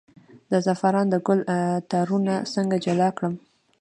د 0.51 0.53
زعفرانو 0.65 1.11
د 1.13 1.15
ګل 1.27 1.39
تارونه 1.91 2.33
څنګه 2.53 2.75
جلا 2.85 3.09
کړم؟ 3.17 3.33